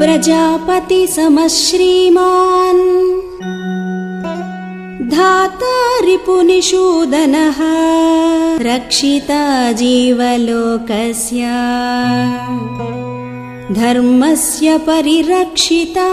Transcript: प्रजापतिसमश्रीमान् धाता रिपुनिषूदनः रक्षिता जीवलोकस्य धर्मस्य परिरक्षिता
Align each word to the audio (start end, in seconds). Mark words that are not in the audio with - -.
प्रजापतिसमश्रीमान् 0.00 2.82
धाता 5.14 5.72
रिपुनिषूदनः 6.04 7.58
रक्षिता 8.68 9.40
जीवलोकस्य 9.80 11.42
धर्मस्य 13.80 14.78
परिरक्षिता 14.88 16.08